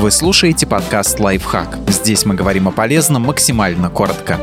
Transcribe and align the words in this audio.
Вы 0.00 0.10
слушаете 0.10 0.66
подкаст 0.66 1.20
«Лайфхак». 1.20 1.78
Здесь 1.86 2.24
мы 2.24 2.34
говорим 2.34 2.68
о 2.68 2.70
полезном 2.70 3.20
максимально 3.24 3.90
коротко. 3.90 4.40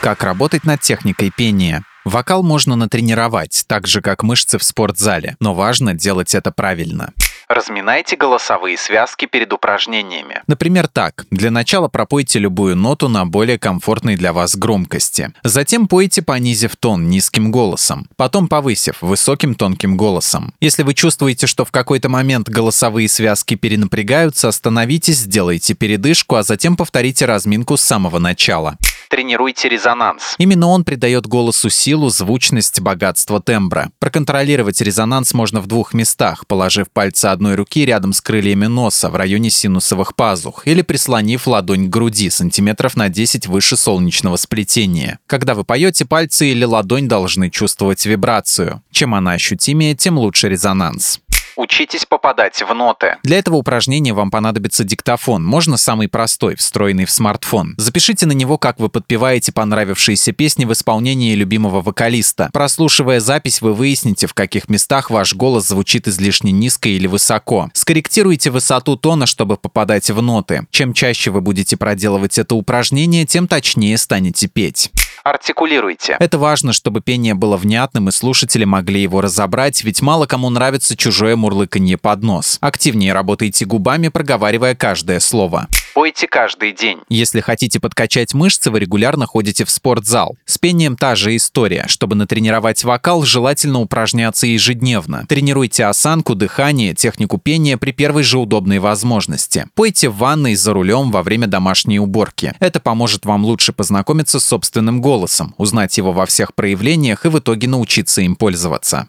Как 0.00 0.22
работать 0.22 0.64
над 0.64 0.80
техникой 0.80 1.30
пения? 1.30 1.84
Вокал 2.06 2.42
можно 2.42 2.76
натренировать, 2.76 3.64
так 3.66 3.86
же 3.86 4.00
как 4.00 4.22
мышцы 4.22 4.56
в 4.56 4.62
спортзале, 4.62 5.36
но 5.38 5.52
важно 5.52 5.92
делать 5.92 6.34
это 6.34 6.50
правильно. 6.50 7.12
Разминайте 7.52 8.16
голосовые 8.16 8.78
связки 8.78 9.26
перед 9.26 9.52
упражнениями. 9.52 10.40
Например, 10.46 10.88
так. 10.88 11.26
Для 11.30 11.50
начала 11.50 11.88
пропойте 11.88 12.38
любую 12.38 12.76
ноту 12.76 13.10
на 13.10 13.26
более 13.26 13.58
комфортной 13.58 14.16
для 14.16 14.32
вас 14.32 14.56
громкости. 14.56 15.34
Затем 15.44 15.86
пойте, 15.86 16.22
понизив 16.22 16.76
тон 16.76 17.10
низким 17.10 17.50
голосом. 17.50 18.06
Потом 18.16 18.48
повысив 18.48 19.02
высоким 19.02 19.54
тонким 19.54 19.98
голосом. 19.98 20.54
Если 20.60 20.82
вы 20.82 20.94
чувствуете, 20.94 21.46
что 21.46 21.66
в 21.66 21.70
какой-то 21.70 22.08
момент 22.08 22.48
голосовые 22.48 23.06
связки 23.06 23.54
перенапрягаются, 23.54 24.48
остановитесь, 24.48 25.18
сделайте 25.18 25.74
передышку, 25.74 26.36
а 26.36 26.44
затем 26.44 26.74
повторите 26.74 27.26
разминку 27.26 27.76
с 27.76 27.82
самого 27.82 28.18
начала 28.18 28.78
тренируйте 29.12 29.68
резонанс. 29.68 30.34
Именно 30.38 30.68
он 30.68 30.84
придает 30.84 31.26
голосу 31.26 31.68
силу, 31.68 32.08
звучность, 32.08 32.80
богатство 32.80 33.42
тембра. 33.42 33.90
Проконтролировать 33.98 34.80
резонанс 34.80 35.34
можно 35.34 35.60
в 35.60 35.66
двух 35.66 35.92
местах, 35.92 36.46
положив 36.46 36.90
пальцы 36.90 37.26
одной 37.26 37.54
руки 37.56 37.84
рядом 37.84 38.14
с 38.14 38.22
крыльями 38.22 38.64
носа 38.66 39.10
в 39.10 39.16
районе 39.16 39.50
синусовых 39.50 40.16
пазух 40.16 40.66
или 40.66 40.80
прислонив 40.80 41.46
ладонь 41.46 41.88
к 41.88 41.90
груди 41.90 42.30
сантиметров 42.30 42.96
на 42.96 43.10
10 43.10 43.48
выше 43.48 43.76
солнечного 43.76 44.36
сплетения. 44.36 45.18
Когда 45.26 45.54
вы 45.54 45.64
поете, 45.64 46.06
пальцы 46.06 46.48
или 46.48 46.64
ладонь 46.64 47.06
должны 47.06 47.50
чувствовать 47.50 48.06
вибрацию. 48.06 48.82
Чем 48.90 49.14
она 49.14 49.32
ощутимее, 49.32 49.94
тем 49.94 50.16
лучше 50.16 50.48
резонанс. 50.48 51.20
Учитесь 51.56 52.06
попадать 52.06 52.62
в 52.62 52.74
ноты. 52.74 53.16
Для 53.22 53.38
этого 53.38 53.56
упражнения 53.56 54.12
вам 54.14 54.30
понадобится 54.30 54.84
диктофон. 54.84 55.44
Можно 55.44 55.76
самый 55.76 56.08
простой, 56.08 56.56
встроенный 56.56 57.04
в 57.04 57.10
смартфон. 57.10 57.74
Запишите 57.76 58.26
на 58.26 58.32
него, 58.32 58.58
как 58.58 58.78
вы 58.80 58.88
подпеваете 58.88 59.52
понравившиеся 59.52 60.32
песни 60.32 60.64
в 60.64 60.72
исполнении 60.72 61.34
любимого 61.34 61.82
вокалиста. 61.82 62.50
Прослушивая 62.52 63.20
запись, 63.20 63.60
вы 63.60 63.74
выясните, 63.74 64.26
в 64.26 64.34
каких 64.34 64.68
местах 64.68 65.10
ваш 65.10 65.34
голос 65.34 65.68
звучит 65.68 66.08
излишне 66.08 66.52
низко 66.52 66.88
или 66.88 67.06
высоко. 67.06 67.70
Скорректируйте 67.74 68.50
высоту 68.50 68.96
тона, 68.96 69.26
чтобы 69.26 69.56
попадать 69.56 70.10
в 70.10 70.22
ноты. 70.22 70.66
Чем 70.70 70.94
чаще 70.94 71.30
вы 71.30 71.40
будете 71.40 71.76
проделывать 71.76 72.38
это 72.38 72.54
упражнение, 72.54 73.26
тем 73.26 73.46
точнее 73.46 73.98
станете 73.98 74.48
петь. 74.48 74.90
Артикулируйте. 75.24 76.16
Это 76.18 76.38
важно, 76.38 76.72
чтобы 76.72 77.00
пение 77.00 77.34
было 77.34 77.56
внятным 77.56 78.08
и 78.08 78.12
слушатели 78.12 78.64
могли 78.64 79.02
его 79.02 79.20
разобрать, 79.20 79.84
ведь 79.84 80.02
мало 80.02 80.26
кому 80.26 80.50
нравится 80.50 80.96
чужое 80.96 81.36
мурлыканье 81.42 81.98
под 81.98 82.22
нос. 82.22 82.58
Активнее 82.60 83.12
работайте 83.12 83.64
губами, 83.64 84.08
проговаривая 84.08 84.74
каждое 84.74 85.20
слово. 85.20 85.68
Пойте 85.94 86.26
каждый 86.26 86.72
день. 86.72 87.00
Если 87.10 87.40
хотите 87.40 87.78
подкачать 87.78 88.32
мышцы, 88.32 88.70
вы 88.70 88.80
регулярно 88.80 89.26
ходите 89.26 89.64
в 89.64 89.70
спортзал. 89.70 90.36
С 90.46 90.56
пением 90.56 90.96
та 90.96 91.14
же 91.16 91.36
история. 91.36 91.84
Чтобы 91.86 92.14
натренировать 92.14 92.82
вокал, 92.84 93.24
желательно 93.24 93.80
упражняться 93.80 94.46
ежедневно. 94.46 95.26
Тренируйте 95.28 95.84
осанку, 95.84 96.34
дыхание, 96.34 96.94
технику 96.94 97.36
пения 97.36 97.76
при 97.76 97.90
первой 97.90 98.22
же 98.22 98.38
удобной 98.38 98.78
возможности. 98.78 99.66
Пойте 99.74 100.08
в 100.08 100.16
ванной 100.16 100.54
за 100.54 100.72
рулем 100.72 101.10
во 101.10 101.22
время 101.22 101.46
домашней 101.46 101.98
уборки. 101.98 102.54
Это 102.60 102.80
поможет 102.80 103.26
вам 103.26 103.44
лучше 103.44 103.72
познакомиться 103.72 104.40
с 104.40 104.44
собственным 104.44 105.02
голосом, 105.02 105.54
узнать 105.58 105.98
его 105.98 106.12
во 106.12 106.24
всех 106.24 106.54
проявлениях 106.54 107.26
и 107.26 107.28
в 107.28 107.38
итоге 107.38 107.68
научиться 107.68 108.22
им 108.22 108.36
пользоваться. 108.36 109.08